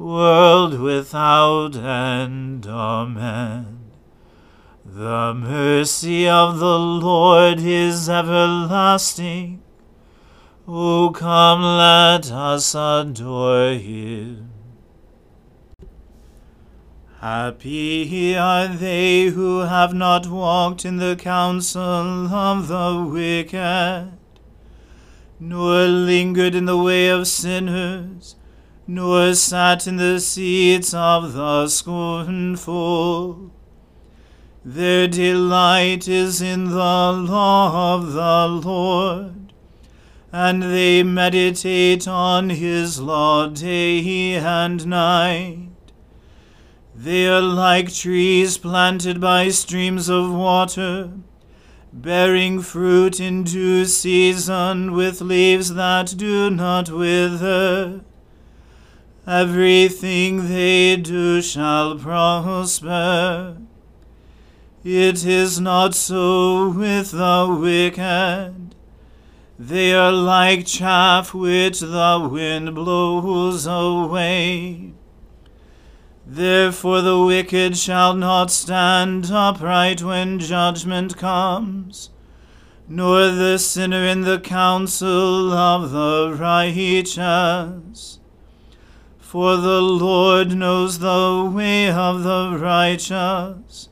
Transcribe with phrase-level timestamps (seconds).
[0.00, 2.66] world without end.
[2.66, 3.90] Amen.
[4.82, 9.62] The mercy of the Lord is everlasting.
[10.66, 14.50] O come, let us adore him.
[17.20, 24.12] Happy are they who have not walked in the counsel of the wicked,
[25.38, 28.36] nor lingered in the way of sinners
[28.90, 33.52] nor sat in the seats of the scornful.
[34.64, 39.52] Their delight is in the law of the Lord,
[40.32, 45.68] and they meditate on his law day and night.
[46.92, 51.12] They are like trees planted by streams of water,
[51.92, 58.00] bearing fruit in due season with leaves that do not wither
[59.26, 63.56] everything they do shall prosper.
[64.82, 68.74] It is not so with the wicked.
[69.58, 74.94] They are like chaff which the wind blows away.
[76.26, 82.08] Therefore the wicked shall not stand upright when judgment comes,
[82.88, 88.19] nor the sinner in the counsel of the righteous.
[89.30, 93.88] For the Lord knows the way of the righteous,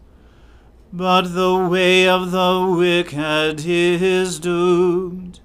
[0.93, 5.39] but the way of the wicked is doomed.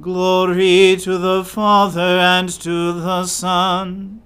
[0.00, 4.22] Glory to the Father and to the Son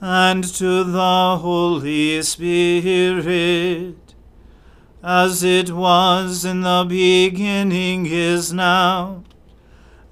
[0.00, 4.14] and to the Holy Spirit,
[5.04, 9.24] as it was in the beginning is now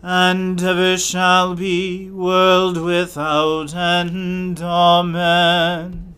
[0.02, 4.60] and ever shall be, world without end.
[4.60, 6.14] Amen.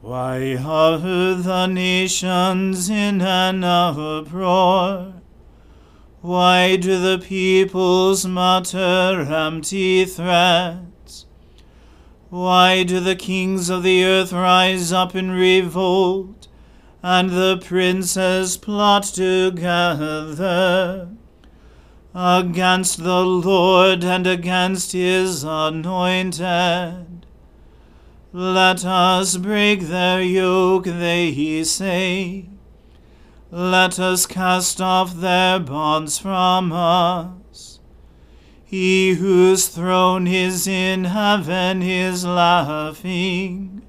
[0.00, 5.14] Why are the nations in an uproar?
[6.20, 11.26] Why do the peoples mutter empty threats?
[12.30, 16.46] Why do the kings of the earth rise up in revolt,
[17.02, 19.58] and the princes plot together
[22.14, 27.26] against the Lord and against his anointed?
[28.32, 32.46] Let us break their yoke, they say.
[33.50, 37.80] Let us cast off their bonds from us.
[38.62, 43.80] He whose throne is in heaven is laughing.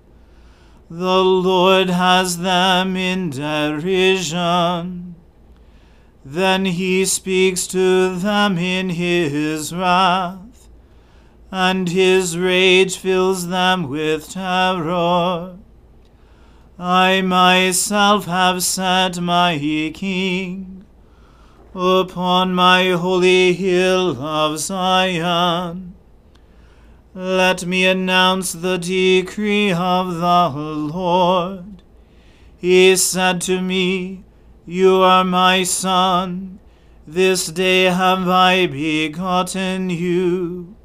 [0.89, 5.08] The Lord has them in derision.
[6.23, 10.49] Then he speaks to them in his wrath
[11.51, 15.57] and his rage fills them with terror.
[16.77, 19.57] I myself have set my
[19.93, 20.85] king
[21.73, 25.95] upon my holy hill of Zion.
[27.15, 31.81] Let me announce the decree of the Lord.
[32.57, 34.23] He said to me,
[34.69, 36.59] You are my son.
[37.07, 40.75] This day have I begotten you.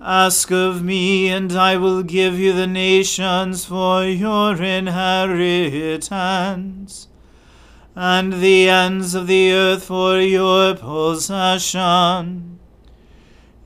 [0.00, 5.88] Ask of me, and I will give you the nations for your inheritance,
[7.94, 12.60] and the ends of the earth for your possession.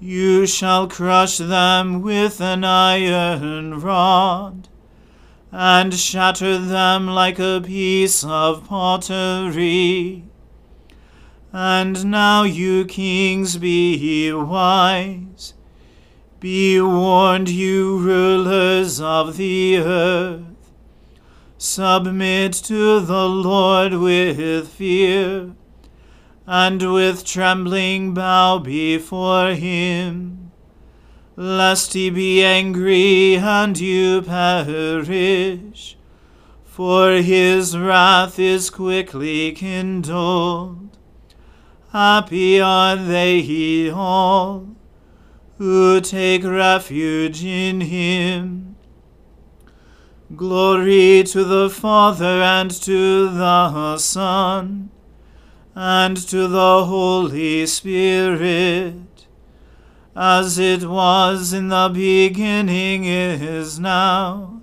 [0.01, 4.67] You shall crush them with an iron rod,
[5.55, 10.25] and shatter them like a piece of pottery.
[11.53, 15.55] And now, you kings, be wise
[16.45, 20.43] be warned, you rulers of the earth.
[21.57, 25.53] Submit to the Lord with fear,
[26.47, 30.44] and with trembling bow before him,
[31.37, 35.97] lest he be angry and you perish.
[36.65, 40.97] For his wrath is quickly kindled.
[41.93, 44.75] Happy are they all
[45.59, 48.75] who take refuge in him.
[50.35, 54.91] Glory to the Father and to the Son
[55.77, 59.14] and to the Holy Spirit,
[60.17, 64.63] as it was in the beginning is now,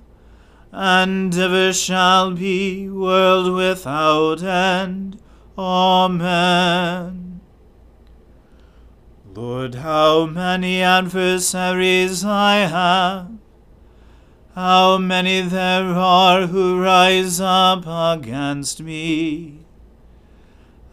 [0.71, 5.19] and ever shall be, world without end.
[5.57, 7.41] Amen.
[9.33, 13.31] Lord, how many adversaries I have,
[14.55, 19.59] how many there are who rise up against me.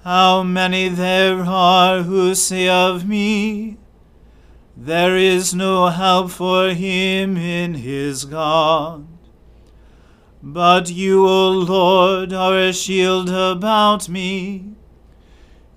[0.05, 3.77] How many there are who say of me,
[4.81, 9.07] There is no help for him in his God.
[10.43, 14.77] But you, O Lord, are a shield about me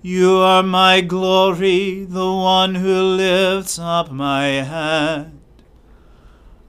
[0.04, 5.30] you are my glory, the one who lifts up my head.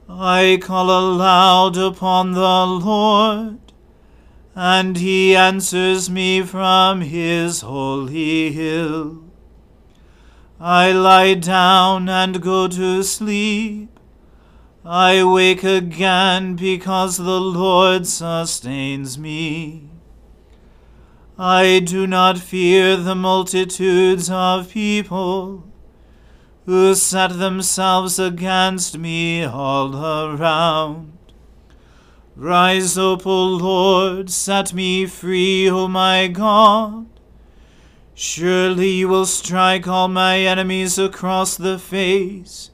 [0.08, 3.58] I call aloud upon the Lord,
[4.54, 9.24] and he answers me from his holy hill.
[10.60, 13.88] I lie down and go to sleep.
[14.84, 19.88] I wake again because the Lord sustains me.
[21.38, 25.64] I do not fear the multitudes of people
[26.66, 31.18] who set themselves against me all around.
[32.36, 37.06] Rise up, O Lord, set me free, O my God.
[38.14, 42.70] Surely you will strike all my enemies across the face.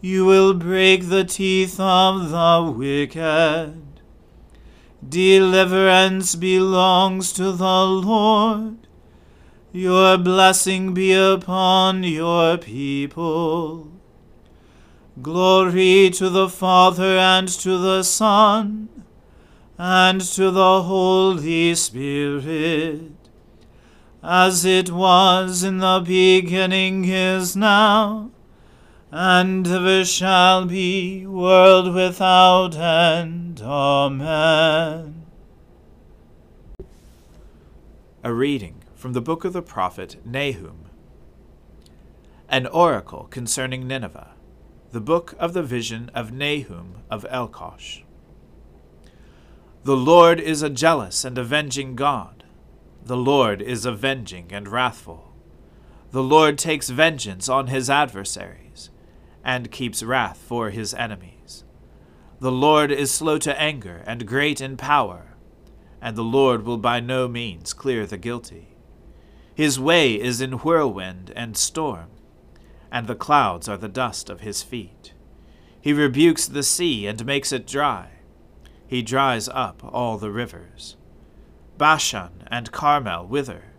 [0.00, 3.82] You will break the teeth of the wicked.
[5.06, 8.78] Deliverance belongs to the Lord.
[9.72, 13.88] Your blessing be upon your people.
[15.22, 18.88] Glory to the Father and to the Son
[19.76, 23.19] and to the Holy Spirit,
[24.22, 28.30] as it was in the beginning is now
[29.12, 33.60] and ever shall be, world without end.
[33.60, 35.26] Amen.
[38.22, 40.84] A reading from the book of the prophet Nahum.
[42.48, 44.32] An oracle concerning Nineveh.
[44.92, 48.02] The book of the vision of Nahum of Elkosh.
[49.82, 52.39] The Lord is a jealous and avenging God.
[53.04, 55.34] The Lord is avenging and wrathful.
[56.10, 58.90] The Lord takes vengeance on his adversaries,
[59.44, 61.64] and keeps wrath for his enemies.
[62.40, 65.34] The Lord is slow to anger and great in power,
[66.00, 68.76] and the Lord will by no means clear the guilty.
[69.54, 72.08] His way is in whirlwind and storm,
[72.90, 75.12] and the clouds are the dust of his feet.
[75.80, 78.08] He rebukes the sea and makes it dry.
[78.86, 80.96] He dries up all the rivers.
[81.80, 83.72] Bashan and Carmel wither.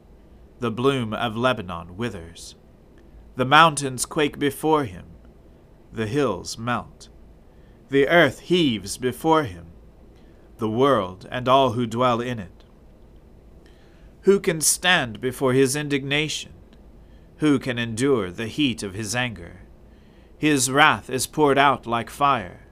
[0.58, 2.55] The bloom of Lebanon withers.
[3.36, 5.05] The mountains quake before him.
[5.93, 7.10] The hills melt.
[7.89, 9.67] The earth heaves before him.
[10.58, 12.63] The world and all who dwell in it.
[14.22, 16.53] Who can stand before his indignation?
[17.38, 19.62] Who can endure the heat of his anger?
[20.39, 22.65] His wrath is poured out like fire,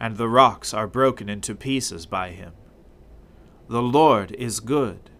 [0.00, 2.54] and the rocks are broken into pieces by him.
[3.68, 5.10] The Lord is good,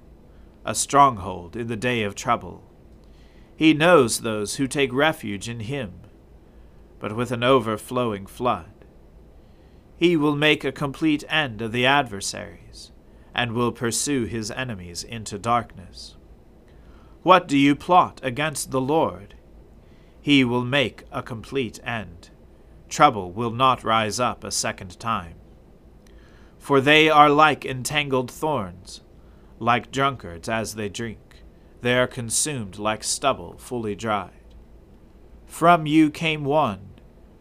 [0.65, 2.62] a stronghold in the day of trouble.
[3.57, 6.00] He knows those who take refuge in him,
[6.99, 8.85] but with an overflowing flood.
[9.97, 12.93] He will make a complete end of the adversaries,
[13.35, 16.17] and will pursue his enemies into darkness.
[17.23, 19.37] What do you plot against the Lord?
[20.26, 22.31] he will make a complete end.
[22.88, 25.37] Trouble will not rise up a second time.
[26.66, 29.00] For they are like entangled thorns,
[29.61, 31.44] like drunkards as they drink.
[31.80, 34.32] They are consumed like stubble fully dried.
[35.46, 36.88] From you came one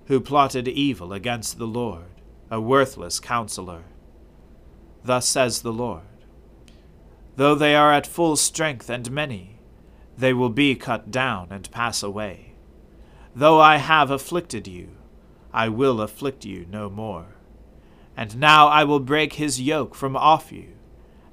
[0.05, 3.85] who plotted evil against the Lord, a worthless counselor.
[5.03, 6.03] Thus says the Lord
[7.35, 9.57] Though they are at full strength and many,
[10.15, 12.53] they will be cut down and pass away.
[13.35, 14.89] Though I have afflicted you,
[15.51, 17.34] I will afflict you no more.
[18.17, 20.73] And now I will break his yoke from off you,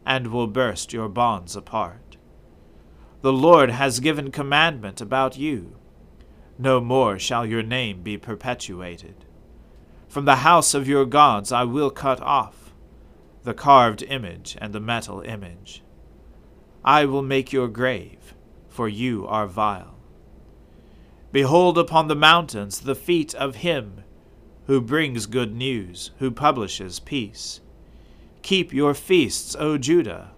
[0.04, 2.16] and will burst your bonds apart.
[3.20, 5.76] The Lord has given commandment about you.
[6.58, 9.24] No more shall your name be perpetuated.
[10.08, 12.62] From the house of your gods I will cut off
[13.44, 15.82] the carved image and the metal image.
[16.84, 18.34] I will make your grave,
[18.68, 19.96] for you are vile.
[21.32, 24.04] Behold upon the mountains the feet of him
[24.66, 27.60] who brings good news, who publishes peace.
[28.42, 30.32] Keep your feasts, O Judah,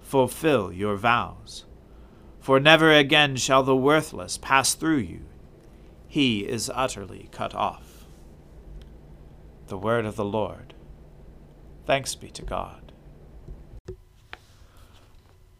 [0.00, 1.64] fulfill your vows.
[2.40, 5.22] For never again shall the worthless pass through you.
[6.06, 8.06] He is utterly cut off.
[9.66, 10.74] The word of the Lord.
[11.86, 12.92] Thanks be to God.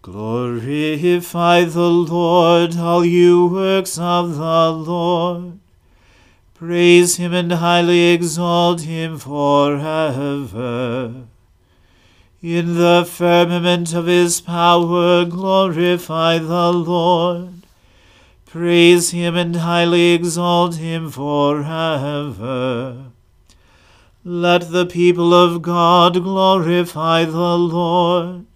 [0.02, 5.58] Glorify the Lord, all you works of the Lord.
[6.58, 9.84] Praise him and highly exalt him forever.
[12.40, 17.66] In the firmament of his power, glorify the Lord.
[18.46, 23.04] Praise him and highly exalt him forever.
[24.24, 28.46] Let the people of God glorify the Lord.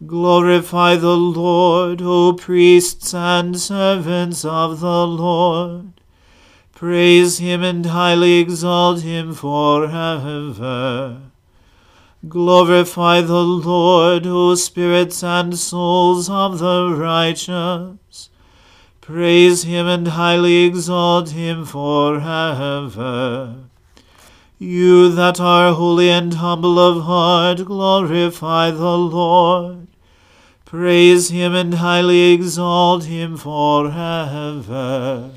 [0.04, 5.92] Glorify the Lord, O priests and servants of the Lord.
[6.74, 11.22] Praise him and highly exalt him forever.
[12.28, 18.28] Glorify the Lord, O spirits and souls of the righteous.
[19.00, 22.90] Praise him and highly exalt him forever.
[24.58, 29.86] You that are holy and humble of heart, glorify the Lord.
[30.64, 35.32] Praise him and highly exalt him forever.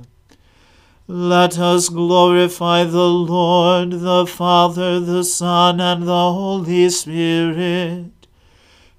[1.06, 8.28] Let us glorify the Lord, the Father, the Son, and the Holy Spirit.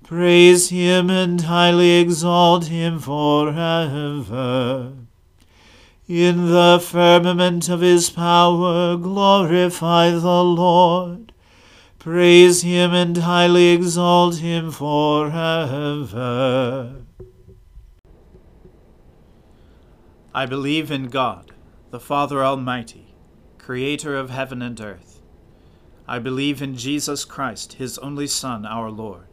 [0.03, 4.93] Praise him and highly exalt him forever.
[6.11, 11.33] In the firmament of his power, glorify the Lord.
[12.01, 15.37] Praise him and highly exalt him forever.
[20.35, 21.53] I believe in God,
[21.93, 23.15] the Father Almighty,
[23.59, 25.23] creator of heaven and earth.
[26.09, 29.29] I believe in Jesus Christ, his only Son, our Lord.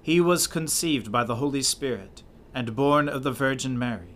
[0.00, 2.22] He was conceived by the Holy Spirit
[2.54, 4.15] and born of the Virgin Mary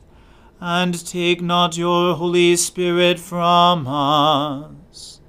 [0.63, 5.19] and take not your Holy Spirit from us.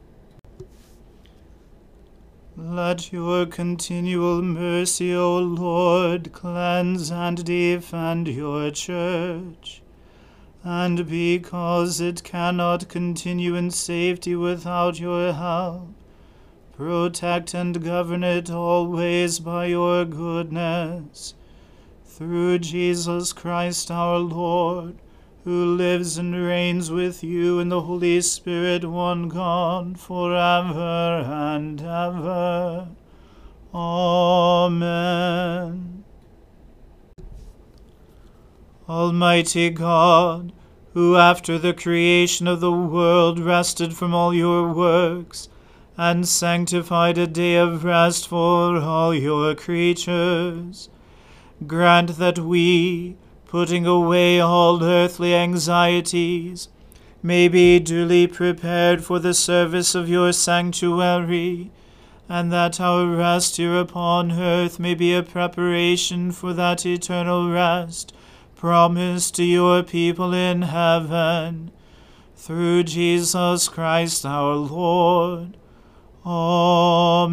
[2.55, 9.81] Let your continual mercy, O Lord, cleanse and defend your church.
[10.63, 15.89] And because it cannot continue in safety without your help,
[16.77, 21.33] protect and govern it always by your goodness.
[22.05, 24.99] Through Jesus Christ our Lord
[25.45, 31.81] who lives and reigns with you in the Holy Spirit, one God, for ever and
[31.81, 32.89] ever.
[33.75, 34.83] Amen.
[38.89, 40.53] Almighty God,
[40.95, 45.49] who after the creation of the world rested from all your works,
[45.97, 50.89] and sanctified a day of rest for all your creatures,
[51.67, 53.17] grant that we,
[53.53, 56.71] putting away all earthly anxieties,
[57.23, 61.71] may be duly prepared for the service of your sanctuary,
[62.31, 68.15] and that our rest here upon earth may be a preparation for that eternal rest
[68.57, 71.71] promised to your people in heaven.
[72.35, 75.59] Through Jesus Christ our Lord.
[76.25, 77.33] Amen.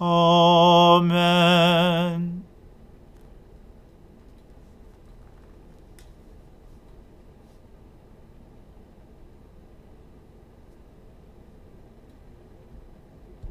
[0.00, 1.06] Amen.